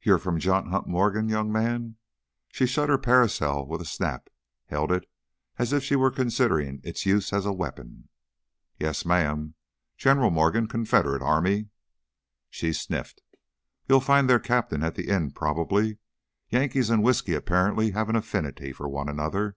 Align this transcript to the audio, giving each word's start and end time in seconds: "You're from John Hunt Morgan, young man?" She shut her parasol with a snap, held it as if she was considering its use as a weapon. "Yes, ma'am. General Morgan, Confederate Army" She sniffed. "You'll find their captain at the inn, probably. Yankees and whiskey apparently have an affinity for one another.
"You're 0.00 0.16
from 0.18 0.40
John 0.40 0.70
Hunt 0.70 0.86
Morgan, 0.86 1.28
young 1.28 1.52
man?" 1.52 1.96
She 2.48 2.64
shut 2.66 2.88
her 2.88 2.96
parasol 2.96 3.66
with 3.66 3.82
a 3.82 3.84
snap, 3.84 4.30
held 4.64 4.90
it 4.90 5.04
as 5.58 5.74
if 5.74 5.84
she 5.84 5.96
was 5.96 6.14
considering 6.16 6.80
its 6.82 7.04
use 7.04 7.30
as 7.30 7.44
a 7.44 7.52
weapon. 7.52 8.08
"Yes, 8.78 9.04
ma'am. 9.04 9.54
General 9.98 10.30
Morgan, 10.30 10.66
Confederate 10.66 11.20
Army" 11.20 11.68
She 12.48 12.72
sniffed. 12.72 13.20
"You'll 13.86 14.00
find 14.00 14.30
their 14.30 14.40
captain 14.40 14.82
at 14.82 14.94
the 14.94 15.08
inn, 15.10 15.30
probably. 15.32 15.98
Yankees 16.48 16.88
and 16.88 17.02
whiskey 17.02 17.34
apparently 17.34 17.90
have 17.90 18.08
an 18.08 18.16
affinity 18.16 18.72
for 18.72 18.88
one 18.88 19.10
another. 19.10 19.56